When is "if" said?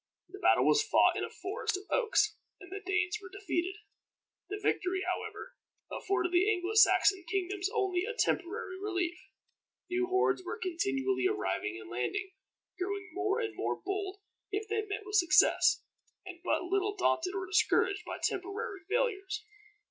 14.49-14.67